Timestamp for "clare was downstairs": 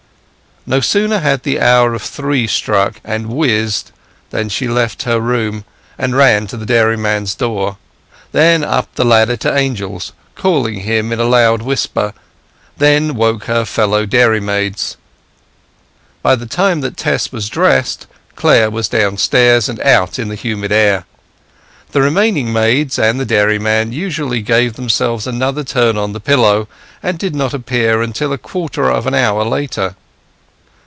18.35-19.67